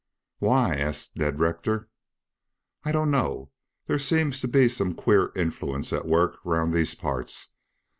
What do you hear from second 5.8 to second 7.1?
at work round these